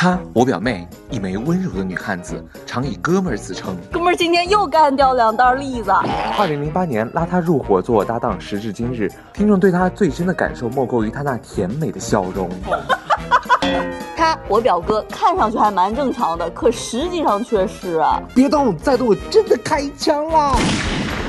[0.00, 3.76] 她，我表妹，一枚温柔的女汉子，常以哥们儿自称。
[3.90, 5.90] 哥们儿今天又干掉两袋栗子。
[6.38, 12.48] 二零零八年拉她入伙做我搭档，时至今日，听众对她最深的感受莫过于她那甜美的笑容。
[14.16, 18.00] 他，我表哥，看上去还蛮正常的，可实际上却是……
[18.32, 20.56] 别动，再动我，真的开枪了！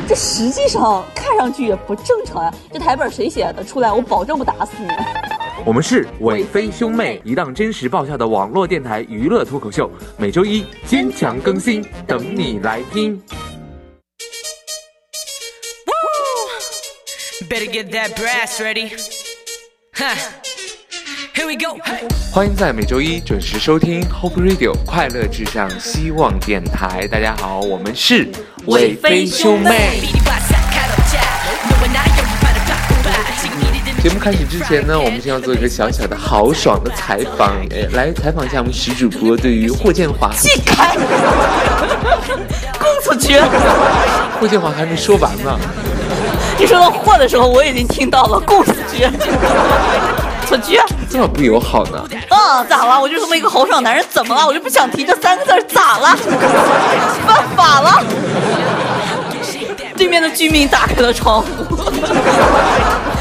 [0.08, 2.54] 这实际上看上去也不正常呀！
[2.72, 3.64] 这台本谁写的？
[3.64, 4.90] 出来，我保证不打死你！
[5.66, 13.22] 我们是韦飞兄妹，一档真实爆笑的网络电台娱乐脱口秀，每周一坚强更新，等你来听。
[17.49, 18.91] Better get that brass ready.
[21.35, 21.77] Here we go.
[22.32, 27.07] 欢迎在每周一准时收听 Hope Radio 快乐至上希望电台。
[27.07, 28.27] 大家好，我们是
[28.66, 30.02] 韦飞兄妹。
[34.09, 40.32] 节目开始之前呢， 我们先要做一个小小的豪爽的采访，哎， 来采访一下我们徐主播对于霍建华。
[40.34, 40.98] 气开，
[42.80, 43.40] 供出去。
[44.40, 45.55] 霍建华还没说完呢。
[46.57, 49.07] 你说到霍的时候，我已经听到了，供出去。
[50.48, 50.82] 出去。
[51.07, 52.04] 这么不友好呢？
[52.10, 52.99] 嗯，咋了？
[52.99, 54.43] 我就这么一个豪爽男人，怎么了？
[54.48, 56.18] 我就不想提这三个字，咋了？
[57.27, 58.04] 犯法了？
[59.96, 61.48] 对面的居民打开了窗户，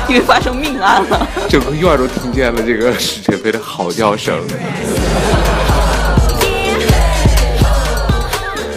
[0.09, 1.29] 因为发生命案了。
[1.49, 4.35] 整个院都听见了这个史晨飞的嚎叫声。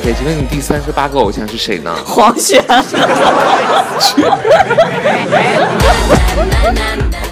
[0.04, 1.96] 对，请问你第三十八个偶像是谁呢？
[2.04, 2.62] 黄轩。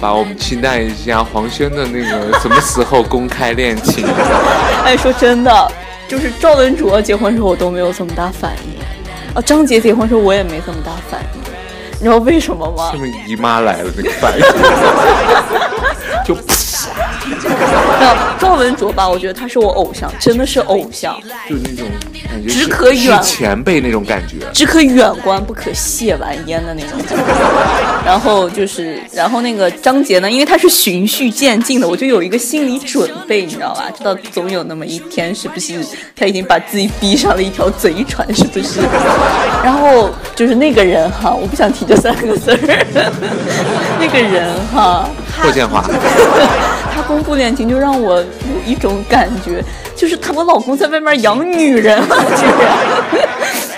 [0.00, 4.06] 吧，我们期待一下黄轩的那个什么时候公开恋情。
[4.86, 5.72] 哎，说真的，
[6.08, 8.80] 就是赵文卓结婚时候我都没有这么大反应。
[9.34, 11.40] 啊，张杰结婚时候我也没这么大反应，
[12.00, 12.90] 你知道为什么吗？
[12.90, 14.44] 是不是姨妈来了那个反应？
[17.42, 17.48] 就。
[18.00, 21.86] 那赵文卓吧，我觉得他是我偶像，真的是偶像，就是那种
[22.30, 26.98] 感觉，只可远前辈那种感觉，只可远观不可亵玩焉的那种。
[28.04, 33.84] 然后就是，然后那个张杰呢，因为他是循序渐进的，我就有一个心理准备，你知道吧？
[33.96, 35.74] 知道总有那么一天，是不是
[36.16, 38.80] 他已经把自己逼上了一条贼船，是不是？
[39.62, 42.58] 然后就是那个人哈，我不想提这三个字儿，
[44.00, 45.08] 那个人哈，
[45.42, 45.82] 霍建华。
[46.92, 48.26] 他公布恋情就让我有
[48.66, 49.62] 一种感觉，
[49.96, 53.28] 就是他我老公在外面养女人了，居然，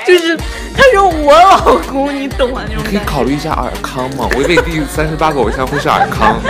[0.07, 0.37] 就是
[0.75, 2.63] 他是我老公，你懂吗？
[2.69, 4.27] 那种可以考虑一下尔康吗？
[4.35, 6.41] 我以为第三十八个偶像会是尔康。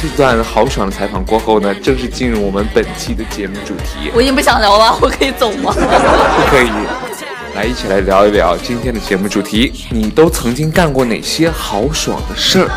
[0.00, 4.10] 这段豪爽的采访过后呢，正式进入我们本期的节目主题。
[4.14, 5.72] 我已经不想聊了，我可以走吗？
[5.74, 6.70] 不可以，
[7.54, 9.86] 来一起来聊一聊今天的节目主题。
[9.90, 12.70] 你都曾经干过哪些豪爽的事儿？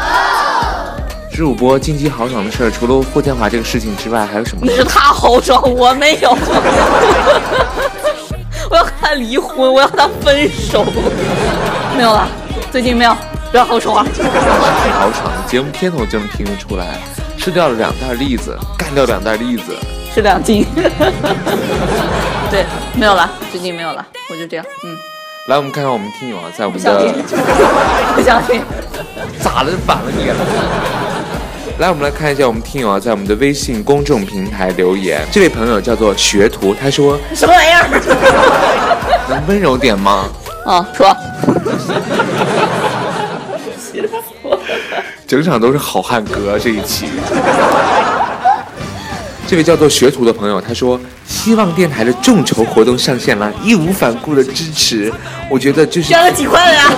[1.33, 4.61] 主播近期豪爽的事儿，除了霍建华这个事情之外，还有什么？
[4.65, 6.29] 那是他豪爽，我没有。
[8.69, 10.85] 我要和他离婚，我要和他分手。
[11.97, 12.27] 没有了，
[12.71, 13.13] 最近没有，
[13.51, 14.05] 不要豪爽啊。
[14.13, 16.99] 挺豪爽，节目片头就能听得出来，
[17.37, 19.75] 吃掉了两袋栗子，干掉两袋栗子，
[20.13, 20.65] 是两斤。
[22.51, 22.63] 对，
[22.93, 24.95] 没有了，最近没有了，我就这样，嗯。
[25.47, 27.13] 来，我们看看我们听友啊，在我们的
[28.15, 28.61] 不相信，
[29.43, 29.71] 咋了？
[29.85, 30.35] 反了你了？
[31.79, 35.25] 来，我们来看一下我们听友啊，在我们的微信公众平台留言。
[35.31, 37.89] 这位朋友叫做学徒，他说什么玩意儿？
[39.27, 40.29] 能温柔点吗？
[40.65, 41.15] 啊，说。
[45.27, 47.07] 整场都是好汉歌这一期。
[49.47, 55.11] 这位叫做学徒的朋友，他说希望电台的众筹活动上线了，义无反顾的支持。
[55.49, 56.91] 我觉得就是捐了几块了呀？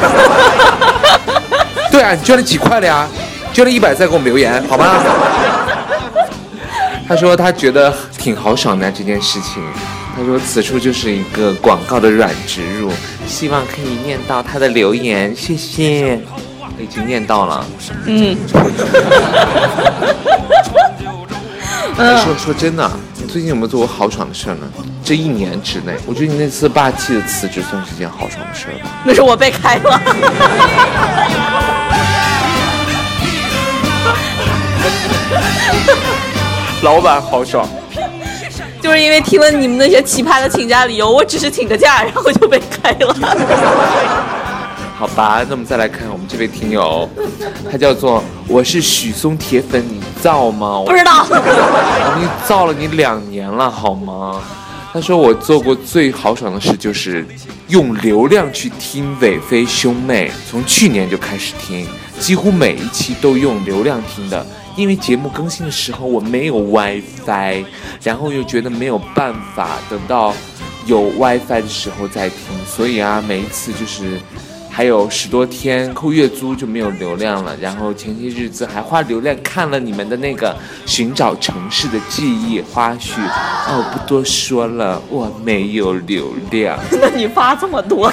[1.89, 3.07] 对啊，你捐了几块了呀？
[3.55, 5.01] 捐了一百再给我们留言好吗？
[7.07, 9.63] 他说他觉得挺豪爽的这件事情。
[10.13, 12.91] 他说此处就是一个广告的软植入，
[13.25, 16.19] 希望可以念到他的留言，谢谢。
[16.77, 17.65] 已经念到了。
[18.07, 18.35] 嗯。
[21.95, 22.91] 说说真的，
[23.21, 24.67] 你最近有没有做过豪爽的事呢？
[25.01, 28.89] 这一年之内，我觉得你那次霸气的辞职算是件豪爽的事吧。
[29.05, 30.01] 那是我被开了。
[36.81, 37.67] 老板豪爽，
[38.81, 43.15] 就是因为听了你们那些奇葩的请假理由，我只是请个假，然后就被开了。
[44.97, 47.09] 好吧，那我们再来看我们这位听友，
[47.71, 50.83] 他叫做我是许嵩铁粉，你造吗？
[50.85, 54.41] 不知道， 我们造了你两年了，好吗？
[54.93, 57.27] 他说我做过最豪爽的事就是
[57.67, 61.85] 用流量去听韦飞兄妹，从去年就开始听，
[62.19, 64.45] 几乎每一期都用流量听的。
[64.75, 67.63] 因为节目更新的时候我没有 WiFi，
[68.03, 70.33] 然后又觉得没有办法等到
[70.85, 74.19] 有 WiFi 的时候再听，所以啊，每一次就是
[74.69, 80.53] 还有十多天扣月租就没有流量了，然后前些日子还花流量看了你们的那个
[80.85, 83.21] 寻找城市的记忆花絮，
[83.67, 86.77] 哦，不多说了，我没有流量。
[86.91, 88.11] 那你发这么多？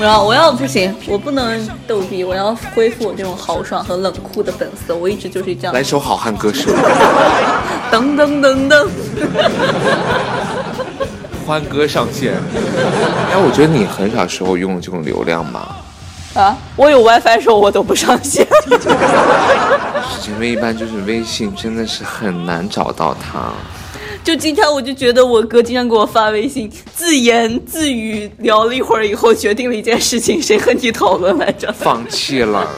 [0.00, 4.94] 我要我要不行，我不能逗逼，我要恢复我这种豪爽和冷酷的本色。
[4.94, 5.74] 我一直就是这样。
[5.74, 6.70] 来首好汉歌手，
[7.90, 8.88] 噔噔噔噔，
[11.44, 12.34] 欢歌上线。
[13.32, 15.76] 哎，我觉得你很少时候用这种流量吧？
[16.34, 18.46] 啊，我有 WiFi 的时候我都不上线。
[20.20, 23.52] 是因为一般就是微信真的是很难找到它。
[24.24, 31.72] 就今天我就觉得我哥经常给我发微信，自言自语聊了一会儿以后，决定了一件事情，谁和你讨论来着？
[31.72, 32.68] 放弃了。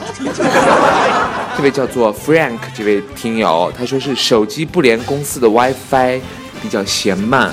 [1.57, 6.21] 这位叫做 Frank 这位听友，他说是手机不连公司的 WiFi
[6.61, 7.51] 比较嫌慢。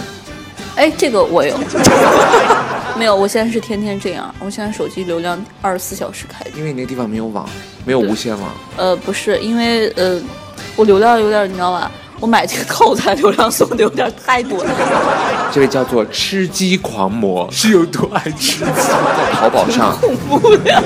[0.76, 1.58] 哎，这个我有。
[2.96, 4.32] 没有，我现在是天天这样。
[4.38, 6.50] 我现在手机流量二十四小时开着。
[6.56, 7.48] 因为你那个地方没有网，
[7.84, 8.50] 没有无线网。
[8.76, 10.20] 呃，不是，因为呃，
[10.76, 11.90] 我流量有点，你知道吧？
[12.20, 14.70] 我买这个套餐流量送的有点太多了。
[15.52, 18.64] 这位叫做吃鸡狂魔，是有多爱吃鸡？
[18.64, 20.82] 在淘宝上， 恐怖的，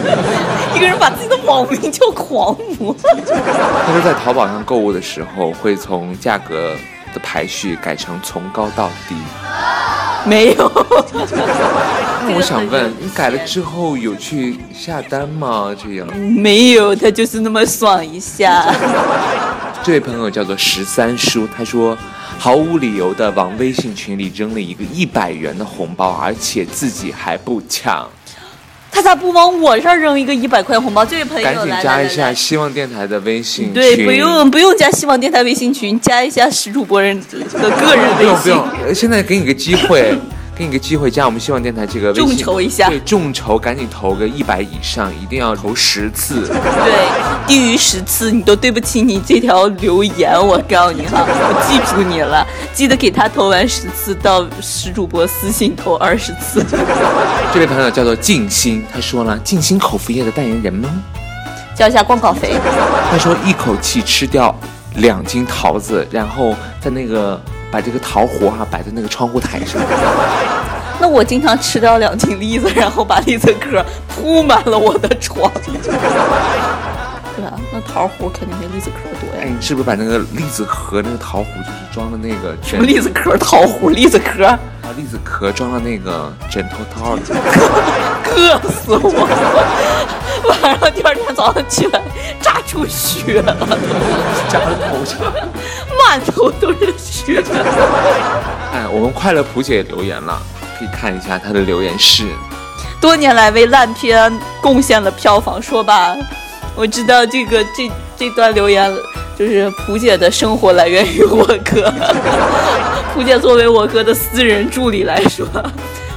[0.74, 2.94] 一个人把自己的网名叫狂魔。
[3.02, 6.74] 他说在淘宝上购物的时候，会从价格
[7.12, 9.16] 的排序改成从高到低。
[10.24, 10.70] 没有。
[12.24, 15.74] 那我想问，你改了之后有去下单吗？
[15.76, 18.72] 这样没有，他就是那么爽一下。
[19.84, 21.98] 这位朋友叫做十三叔，他说
[22.38, 28.08] 毫无理由的往微信群里扔了一个一百元的红包，而且自己还不抢。
[28.92, 31.04] 他咋不往我这儿扔一个一百块红包？
[31.04, 33.74] 这位朋友，赶紧加一下希望电台的微信群。
[33.74, 38.42] 对，不用不用加希望电台微信群，加一下石主播人的个人微信。
[38.44, 40.16] 不用不用，现在给你个机会。
[40.54, 42.88] 给你个机会，加我们希望电台这个微信，众筹一下。
[42.88, 46.46] 对，众筹，赶紧投个一百以上，一定要投十次。
[46.46, 50.34] 对，低于十次你都对不起你这条留言。
[50.38, 56.62] 我告诉你哈，我记住你了，记得给他投完十次，到石主播私信投二十次。
[57.54, 60.88] 这位朋友叫做静心，他说了，静心口服液的代言人吗？
[61.74, 62.52] 交一下广告费。
[63.10, 64.54] 他说一口气吃掉
[64.96, 67.40] 两斤桃子，然后在那个。
[67.72, 69.80] 把这个桃核啊摆在那个窗户台上。
[71.00, 75.50] 那我经常吃掉两斤栗子，然后把栗子壳铺满了我的床。
[77.34, 79.42] 对啊，那桃核肯定没栗子壳多呀。
[79.42, 82.54] 哎，你是不是把那个栗子壳那个桃核就是装的那个？
[82.62, 84.56] 什么栗子壳、桃核、栗子壳？
[84.82, 87.22] 啊，栗子壳装到那个枕头套里。
[88.34, 90.58] 硌死我了！
[90.62, 92.02] 晚上第二天早上起来
[92.40, 93.54] 炸出血了，
[94.48, 95.20] 炸了头上，
[96.04, 97.42] 满头都是血。
[98.72, 100.40] 哎，我们快乐普姐留言了，
[100.78, 102.26] 可以看一下她的留言是：
[103.00, 105.60] 多年来为烂片贡献了票房。
[105.62, 106.16] 说吧，
[106.74, 108.90] 我知道这个这这段留言
[109.38, 111.92] 就是蒲姐的生活来源于我哥。
[113.14, 115.46] 蒲姐作为我哥的私人助理来说，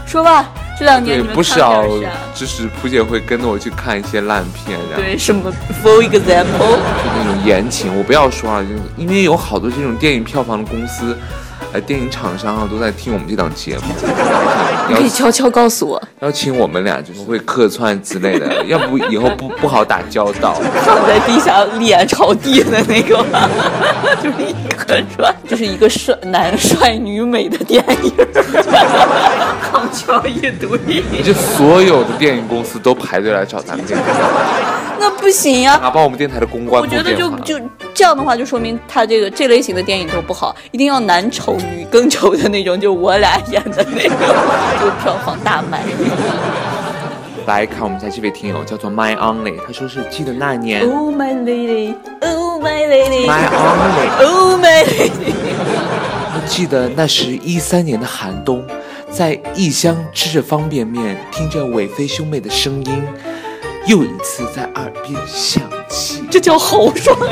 [0.06, 0.50] 说吧。
[0.77, 1.85] 这两年不少，
[2.33, 5.50] 就是蒲姐会跟着我去看一些烂片，然后对什么
[5.81, 11.17] ，for example，就那种言情，我不要说了，就因为有好多这种电影票房的公司。
[11.82, 13.84] 电影厂商啊都在听我们这档节目，
[14.89, 20.55] 你可以悄悄告诉我，邀请我们俩就是会客串之类的，要不以后不不好打交道。
[20.86, 23.24] 躺在地下脸朝地的那个，
[24.22, 28.12] 就是一客串，就是一个帅男帅女美的电影，
[29.62, 34.05] 康桥一堆，这所有的电影公司都排队来找咱们电台。
[34.99, 35.77] 那不行呀！
[35.77, 36.81] 打爆我们电台的公关。
[36.81, 37.59] 我觉得就就
[37.93, 44.17] 这样的话，就说明他这个这类型的电影都不好，一定要男丑女更丑的那种，就我俩演的那种，
[44.79, 45.83] 就票房大卖。
[47.45, 50.81] 来看我们家这位听友叫做 My Only，他说是记得那年。
[50.81, 55.33] Oh my lady，Oh my lady，My Only，Oh my lady。
[56.33, 58.65] 我记得那是一三年的寒冬，
[59.11, 63.03] 在异乡吃着方便面，听着伟飞兄妹的声音。
[63.88, 67.15] 又一次在耳边响起，这叫豪爽。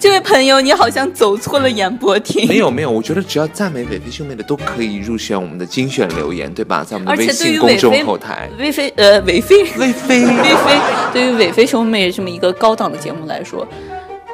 [0.00, 2.48] 这位朋友，你好像走错了演播厅。
[2.48, 6.84] 没有没有，我觉得只要赞美伟飞兄妹的都可以入选我们的精选留言，对吧？
[6.84, 8.48] 在我们的微信公众后台。
[8.58, 10.80] 伟飞呃，伟飞，伟飞， 伟飞，
[11.12, 13.66] 对于伟飞兄妹这么一个高档的节目来说，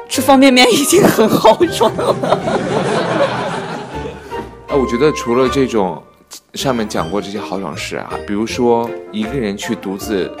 [0.07, 2.15] 吃方便面已经很豪爽了。
[4.67, 6.01] 啊，我觉得除了这种。
[6.53, 10.31] 上面讲过这些豪爽事啊，比如说一个人去独自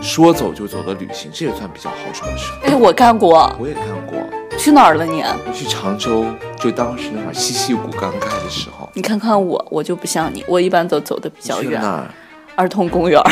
[0.00, 2.52] 说走就走的旅行，这也算比较豪爽的事。
[2.64, 4.18] 哎，我干过，我也干过，
[4.58, 5.24] 去哪儿了你？
[5.52, 6.24] 去常州，
[6.58, 8.88] 就当时那会儿西溪谷刚开的时候。
[8.92, 11.80] 你看看我，我就不像你，我一般都走的比较远。
[11.80, 12.10] 去哪儿？
[12.56, 13.20] 儿童公园。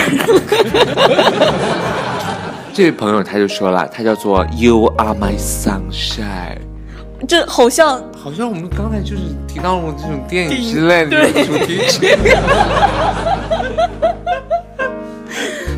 [2.75, 6.59] 这位朋友他就说了，他叫做 You Are My Sunshine，
[7.29, 12.17] 这好像好像我们刚才就是提到了这种电影之类的主题曲。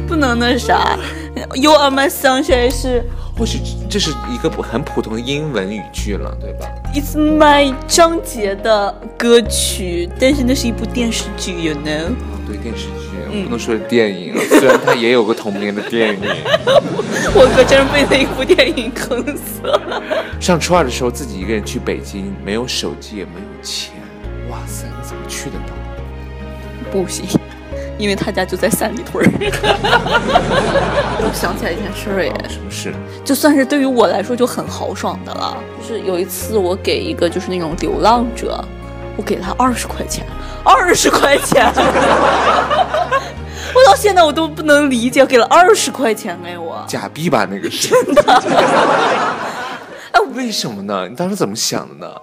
[0.07, 0.99] 不能那啥。
[1.55, 3.03] You are my sunshine 是
[3.37, 3.59] 或许
[3.89, 12.13] 这是一个很普通的英文语句了，对吧？It's my 张杰的歌曲，但是那是一部电视剧，you know。
[12.47, 13.04] 对电视剧，我
[13.43, 16.21] 不能说是电影， 虽然他也有个同名的电影。
[17.35, 20.03] 我可真是被那一部电影坑死了。
[20.41, 23.95] 上初二的时候，自己一个人去北京，没有手机，也没有钱。
[24.51, 25.73] 哇塞，你怎么去的呢？
[26.93, 27.27] 不行，
[27.99, 29.31] 因为他家就在三里屯儿。
[31.19, 32.95] 我想起来一件事儿，耶，什么事？
[33.25, 35.57] 就算是对于我来说就很豪爽的了。
[35.81, 38.65] 就是有一次我给一个就是那种流浪者，
[39.17, 40.25] 我给他二十块钱，
[40.65, 41.67] 二十块钱，
[43.75, 46.85] 我到现在我都不能理解，给了二十块钱给我。
[46.87, 47.89] 假币吧，那个是。
[47.89, 48.43] 真的
[50.13, 51.09] 哎，为什么呢？
[51.09, 52.15] 你当时怎么想的呢？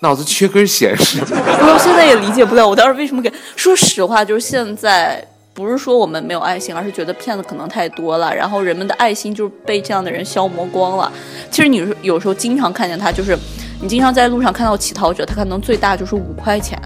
[0.00, 1.26] 脑子缺根弦是吗？
[1.74, 3.32] 我现在也理解不了，我当时为什么给？
[3.56, 11.10] 说实话，就是现在不是说我们没有爱心，而是觉得骗子可能太多了，然后人们的爱心就是被这样的人消磨光了。
[11.50, 13.36] 其实你有时候经常看见他，就是
[13.80, 16.76] 你经常在路上看到乞讨者，他可能最大就是五块钱。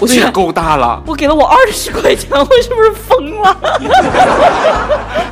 [0.00, 1.02] 我这也够大了。
[1.06, 3.56] 我给了我二十块钱，我是不是疯了？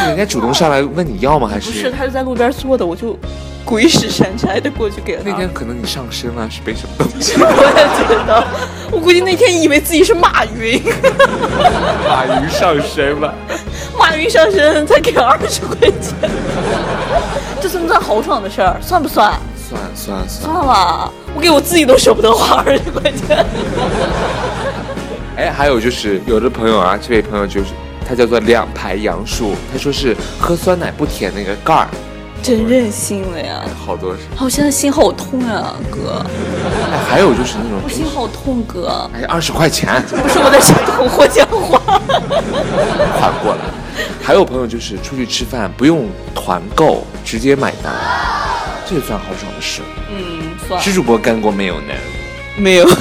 [0.00, 1.48] 是人家主动上来问你要吗？
[1.48, 3.18] 还是不是，他就在路边坐的，我就
[3.64, 5.30] 鬼使神差的过去给了他。
[5.30, 7.34] 那天可能你上身了，是被什么东西？
[7.42, 8.44] 我也觉得，
[8.90, 10.80] 我估计那天以为自己是马云。
[12.08, 13.34] 马云上身了。
[13.98, 16.30] 马云上身才给二十块钱，
[17.60, 18.76] 这算不算豪爽的事儿？
[18.80, 19.32] 算不算？
[19.68, 20.52] 算算算。
[20.52, 23.44] 算了，我给我自己都舍不得花二十块钱。
[25.36, 27.66] 哎，还有就是有的朋友啊，这位朋友就是
[28.08, 31.88] 他叫做两排杨树，他说是喝酸奶不舔那个盖儿，
[32.42, 33.62] 真任性了呀！
[33.84, 36.24] 好多我现在心好痛啊，哥，
[36.90, 39.08] 哎，还有就是那种我心好痛，哥。
[39.14, 41.78] 哎二十块钱不是我在心痛霍建华。
[43.20, 43.60] 缓 过来。
[44.22, 47.92] 还有朋友就是出去吃饭不用团购，直接买单，
[48.88, 49.82] 这也算豪爽的事。
[50.10, 51.92] 嗯，算是主播干过没有呢？
[52.56, 52.88] 没有。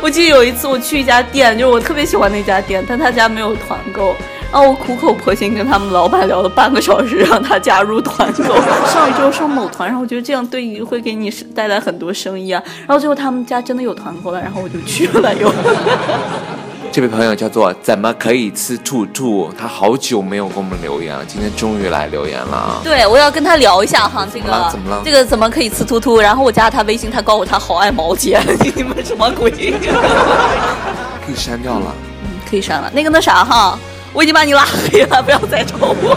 [0.00, 4.14] 我记得有一次我去一家店，就是我特别喜欢那家店，但他家没有团购，
[4.52, 8.44] 然后我苦口婆心跟他们老板聊了半个小时，让他加入团购。
[8.92, 12.62] 上一周上某团，然后我觉得这样对你会给你带来很多生意啊。
[12.86, 15.50] 然后最后他们家真的有团购了，然后我就去了又。
[16.94, 19.52] 这位朋友叫做怎么可以吃兔兔？
[19.58, 22.80] 他好久没有给我们留言了，今天终于来留言了啊！
[22.84, 26.20] 对，我要跟他聊一下哈，这个怎么了怎么了这个怎么可以吃兔兔？
[26.20, 28.40] 然后我加了他微信，他告诉我他好爱毛姐，
[28.76, 29.50] 你们什么鬼？
[29.50, 31.92] 可以删掉了。
[32.22, 32.88] 嗯可以删了。
[32.94, 33.76] 那个那啥哈，
[34.14, 36.16] 我已经把你拉黑了，不要再找我。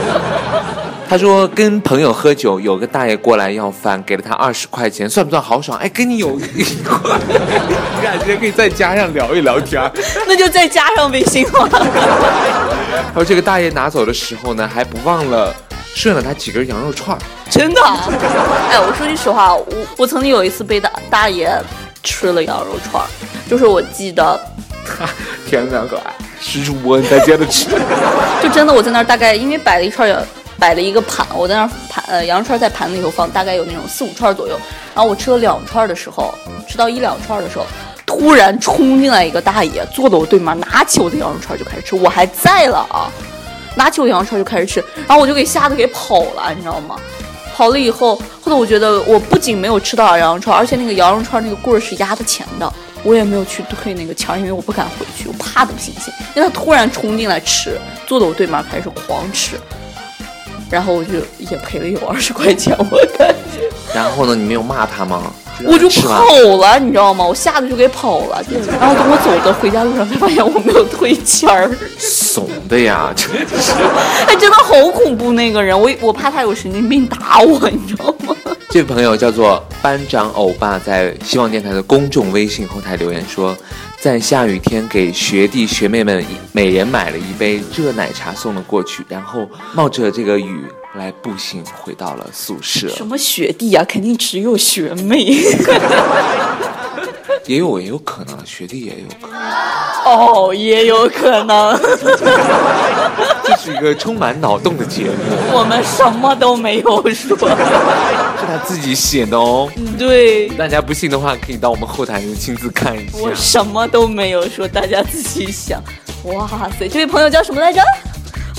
[1.10, 5.78] 他说跟朋友喝酒，有个大爷过来要饭，给了他二十块钱，算不算豪爽？
[5.80, 9.82] 哎，跟你有一块，你俩今天可以再加上聊一聊天。
[10.28, 11.68] 那就再加上微信吧。
[13.14, 15.56] 他说这个大爷拿走的时候呢，还不忘了
[15.96, 17.20] 顺了他几根羊肉串儿。
[17.50, 17.82] 真的？
[17.82, 19.66] 哎，我说句实话，我
[19.98, 21.50] 我曾经有一次被大大爷
[22.04, 23.08] 吃了羊肉串儿，
[23.50, 24.40] 就是我记得，
[25.48, 26.14] 天哪，可爱！
[26.40, 27.68] 是主播，你再接着吃。
[28.42, 30.10] 就真的我在那儿大概因为摆了一串，
[30.60, 34.60] 摆了一个盘，我在那儿盘呃羊肉串在盘子里头放，大概有那种四五串左右。
[34.96, 36.34] 然后我吃了两串的时候，
[36.68, 37.66] 吃到一两串的时候，
[38.06, 43.12] 突然冲进来一个大爷，坐到我对面，拿起我的羊肉串就开始吃，我还在了啊，
[43.76, 46.96] 拿起我羊肉串就开始吃，然后我就给吓得给跑了，你知道吗？
[47.56, 52.72] 跑了以后，后来我觉得我不仅没有吃到羊肉串，而且那个羊肉串那个棍儿是压的钱的，
[53.08, 56.14] 我也没有去退那个钱儿，因为我不敢回去，我怕的不行行。
[56.36, 59.56] 因为他突然冲进来吃，坐在我对面开始狂吃，
[60.70, 65.32] 然后我就也赔了有二十块钱，我感觉 然后呢，你没有骂他吗？
[65.66, 66.26] 我就跑
[66.60, 67.26] 了，你知道吗？
[67.26, 68.44] 我吓得就给跑了，
[68.80, 73.72] 然后等我走的回家路上才发现我没有退钱儿， 怂的呀，真的是。
[74.28, 78.36] 哎，真的好恐怖那个人，我我怕他有神经病打我，你知道吗？
[78.78, 83.58] 这位朋友叫做班长欧巴，在希望电台的公众微信后台留言说，
[84.00, 92.88] 在下雨天给学弟学妹们每人买了一杯热奶茶送了过去，然后冒着这个雨来步行回到了宿舍。
[92.90, 95.26] 什么学弟啊，肯定只有学妹。
[97.48, 99.42] 也有也有可能，学弟也有可能，
[100.06, 101.76] 哦，也有可能，
[103.48, 105.14] 这是一个充满脑洞的节目，
[105.54, 107.38] 我们什么都没有说。
[107.38, 109.70] 是他自己写的哦。
[109.98, 113.34] 对，大家不信的话，可以到我们后台亲自看一下我。
[113.34, 115.82] 什么都没有说，大家自己想。
[116.24, 117.82] 哇塞，这位朋友叫什么来着？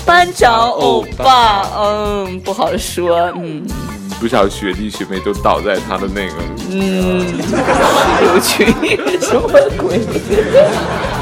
[0.07, 3.66] 班长欧巴，嗯，不好说，嗯
[4.18, 6.35] 不少学弟学妹都倒在他的那个，
[6.71, 7.25] 嗯，
[8.26, 8.66] 有群
[9.21, 10.00] 什么鬼？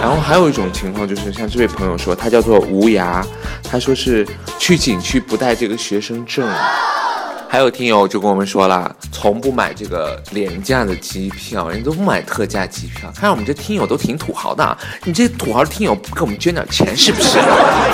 [0.01, 3.25] 然后还有一种情况就是，像这位朋友说，他叫做无涯，
[3.63, 4.27] 他说是
[4.59, 6.49] 去景区不带这个学生证。
[7.49, 13.11] 还有听友就跟我们说了，从不买这个廉价的机票，人都不买特价机票。
[13.17, 17.39] 看我们这听友都挺土豪的啊，你这土豪听友不给我们捐点钱是不是？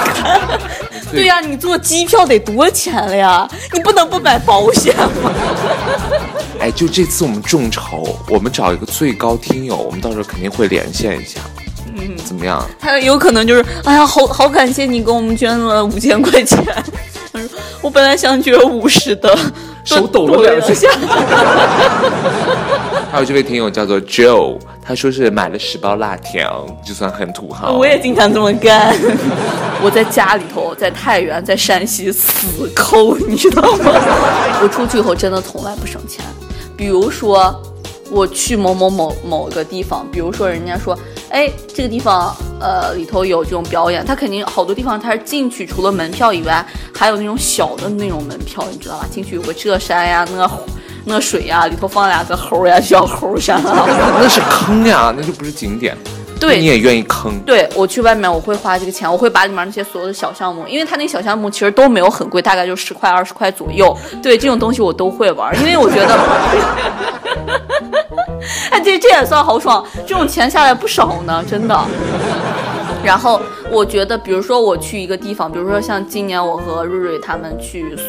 [1.13, 3.49] 对呀、你坐机票得多钱了呀？
[3.73, 5.31] 你不能不买保险吗？
[6.59, 11.41] 哎，就这次我们众筹，我们找一个最高听友，我们到时候肯定会连线一下。
[12.03, 12.63] 嗯， 怎么样？
[12.79, 16.59] 他有可能就是，哎呀，好好感谢你给我们捐了五千块钱。
[17.33, 17.49] 他 说
[17.81, 19.37] 我本来想捐五十的，
[19.85, 20.89] 手抖了两下。
[23.11, 27.73] 还有这位听友叫做 Joe，他说是买了十包辣条，就算很土豪。
[27.73, 28.95] 我也经常这么干。
[29.83, 33.93] 我在家里头，在太原，在山西死抠，你知道吗？
[34.63, 36.25] 我出去以后真的从来不省钱。
[36.75, 37.55] 比如说，
[38.11, 40.99] 我去某某某某个地方，比如说人家说，
[41.33, 49.07] 哎，这个地方呃里头有这种表演，它肯定好多地方它是进去除了门票以外，还有那种小的那种门票，你知道吧？
[49.11, 50.51] 进去有个这山呀，那
[51.07, 53.87] 那水呀，里头放两个猴呀，小猴山啊。
[54.21, 55.97] 那是坑呀，那就不是景点。
[56.43, 57.39] 对你也愿意坑？
[57.47, 63.97] 对我去外面，我会花这个钱，我会把里面那些所有的小项目，因为它那小项目其实都没有很贵，大概就十块二十块左右。
[64.21, 66.19] 对这种东西我都会玩，因为我觉得，
[68.73, 71.81] 哎，这这也算豪爽，这种钱下来不少呢，真的。
[73.05, 78.03] 然后我觉得，比如说我去一个地方，比如说像今年我和瑞瑞他们去苏，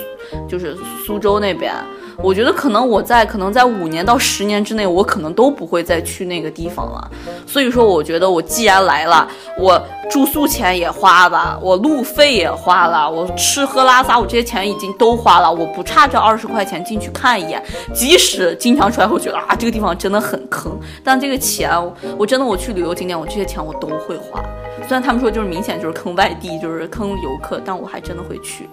[0.47, 1.71] 就是苏州那边，
[2.17, 7.11] 我觉得可能我在可能在五年到十年之内，我可能都不会再去那个地方了。
[7.47, 17.61] 所以说，我觉得我既然来了，我住宿钱也花了，我路费也花了，我吃喝拉撒我这些钱已经都花了，我不差这二十块钱进去看一眼。
[17.93, 21.71] 即使经常出来会觉得啊，这个地方真的很坑，但这个钱
[22.17, 24.43] 我真的我去旅游景点，我这些钱我都会花。
[24.85, 28.69] 虽然他们说就是明显就是坑外地，就是坑游客，但我还真的会去。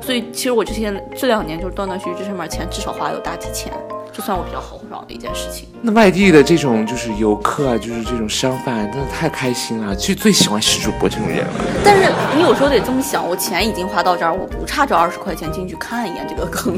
[0.00, 3.72] 所以其实我这些这两年就是断断续续这上面钱至少花了有大几千，
[4.12, 5.68] 这算我比较豪爽的一件事情。
[5.80, 11.52] 那外地的这种就是游客啊，就是这种商贩，真的太开心了，就最喜欢史主播这种人了。
[11.84, 16.74] 但是你有时候得这么想，我钱已经花到这儿，我不差这二十块钱进去看一眼这个坑。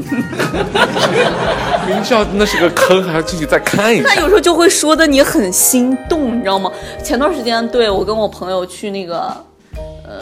[1.87, 4.05] 明知道那是个坑，还要进去再看一眼。
[4.05, 6.71] 他有时候就会说的你很心动，你知道吗？
[7.03, 9.35] 前段时间对我跟我朋友去那个，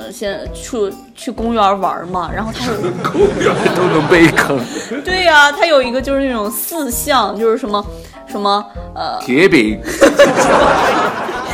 [0.04, 2.74] 呃，先去去公园玩嘛，然后他有
[3.12, 4.60] 公园都能被坑，
[5.04, 7.86] 对呀、他有一个就是那种四项，就是什么
[8.28, 9.80] 什么呃，铁饼、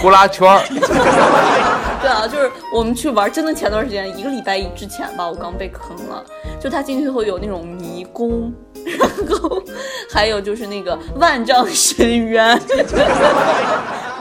[0.01, 0.63] 呼啦圈儿，
[2.01, 6.23] 对啊，就是我们去玩，真的前段时间一个礼拜之前吧，我刚被坑了。
[6.59, 8.51] 就他进去后有那种迷宫，
[8.97, 9.07] 然
[9.39, 9.61] 后
[10.11, 12.59] 还有就是那个万丈深渊，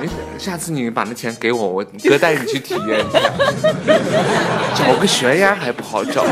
[0.00, 0.06] 哎，
[0.38, 3.18] 下次你把那钱给我，我哥带你去体验一下。
[4.76, 6.24] 找个悬崖还不好找，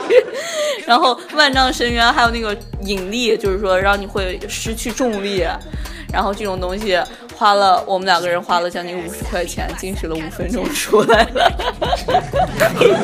[0.86, 5.44] 然后万丈深渊还有那个引力，就是说让你会失去重力，
[6.10, 6.98] 然后这种东西
[7.34, 11.52] 花了我们两个人花了将近五十块钱，进去了五分钟出来了。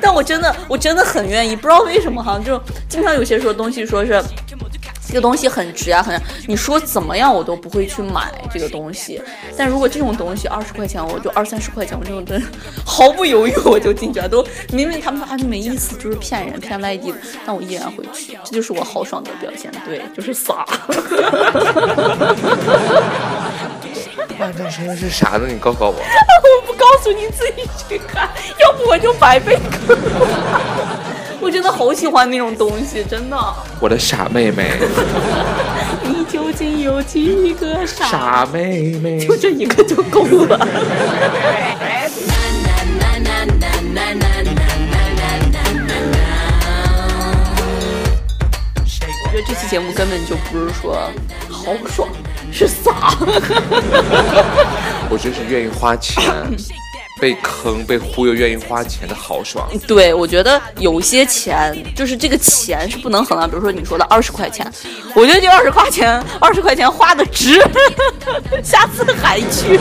[0.00, 4.22] 但我真的，我真的很愿意，不知道为什么哈，就经常有些说东西说是。
[5.06, 9.20] 这个东西很值啊，很你说怎么样我都不会去买这个东西，
[9.56, 12.42] 但如果这种东西二十块钱，我就二三十块钱，我这种真
[12.84, 14.28] 毫不犹豫我就进去了。
[14.28, 20.66] 都明明他们说啊没意思，就是骗人骗外地的，但我依然会去，这就是我豪爽的表现，对，就是傻。
[24.38, 25.46] 万丈深渊是啥呢？
[25.46, 25.94] 你告诉我。
[26.56, 28.28] 我不告诉你自己去看，
[28.60, 29.96] 要不我就白被坑。
[31.44, 33.36] 我真的好喜欢那种东西，真的。
[33.78, 34.70] 我的傻妹妹，
[36.02, 38.06] 你究竟有几个傻？
[38.06, 40.58] 傻妹妹，就这一个就够了。
[49.26, 51.10] 我觉得这期节目根本就不是说
[51.50, 52.08] 豪爽，
[52.50, 53.14] 是傻。
[55.10, 56.24] 我就是愿意花钱
[57.20, 59.66] 被坑、被忽悠、愿意花钱的豪爽。
[59.86, 64.70] 对，我觉得有些钱就是这个钱是不能衡量，比如说你说的二十块钱，
[65.14, 67.60] 我觉得这二十块钱，二十块钱花的值，
[68.62, 69.78] 下次还去。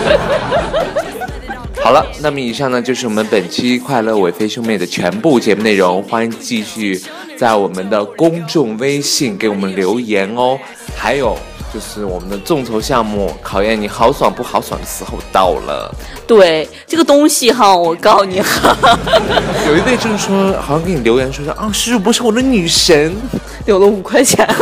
[1.82, 7.02] 好了，那么以上呢就是我们本期快乐伟飞兄妹的全部节目内容，欢迎继续
[7.38, 10.58] 在我们的公众微信给我们留言哦。
[10.96, 11.38] 还有
[11.74, 15.92] 就是我们的众筹项目，考验你豪爽不豪爽的时候到了。
[16.28, 18.78] 对这个东西哈，我告诉你哈，
[19.68, 23.16] 有一位就是说，好像给你留言说说啊，师傅是我的女神，
[23.66, 24.48] 有了五块钱。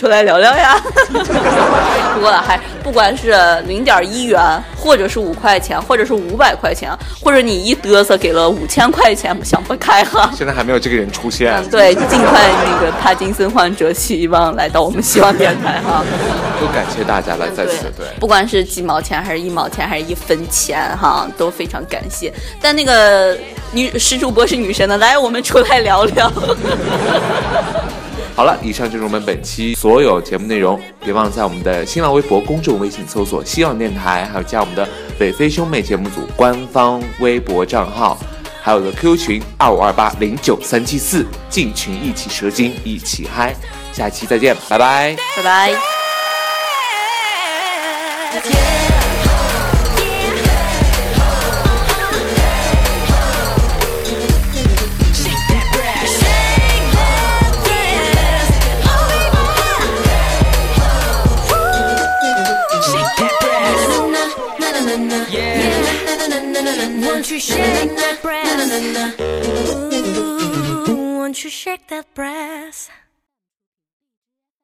[0.00, 0.80] 出来聊聊呀！
[2.14, 3.36] 不过还不管是
[3.66, 4.40] 零点一元，
[4.74, 6.90] 或者是五块钱，或者是五百块钱，
[7.22, 10.30] 或者你一嘚瑟给了五千块钱，想不开哈。
[10.34, 11.52] 现在还没有这个人出现。
[11.52, 16.02] 嗯，对，尽快那个帕金森患者希望来到我们希望电台哈。
[16.58, 22.32] 都感谢大家来在此对，不管是几毛钱还是一毛钱还是一分钱哈，都非常感谢。
[22.58, 23.36] 但那个
[23.72, 26.32] 女石主播是女神的，来我们出来聊聊。
[28.34, 30.80] 好了，以上就是我们本期所有节目内容。
[31.04, 34.88] 别忘了在我们的新浪微博、公众微信搜索“希望电台”，还有加我们的
[35.18, 38.18] “北非兄妹”节目组官方微博账号，
[38.62, 43.54] 还有个 QQ 群二五二八零九三七四，进群一起蛇精，一起嗨。
[43.92, 45.74] 下期再见，拜拜，拜拜。
[67.40, 69.18] Shake that breast?
[70.88, 72.90] Ooh, won't you shake that breast?